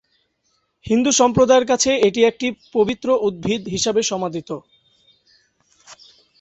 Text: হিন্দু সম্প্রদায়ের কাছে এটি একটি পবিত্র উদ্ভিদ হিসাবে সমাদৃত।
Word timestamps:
হিন্দু 0.85 1.11
সম্প্রদায়ের 1.19 1.65
কাছে 1.71 1.91
এটি 2.07 2.21
একটি 2.23 2.47
পবিত্র 2.75 3.07
উদ্ভিদ 3.27 3.61
হিসাবে 3.67 4.01
সমাদৃত। 4.11 4.49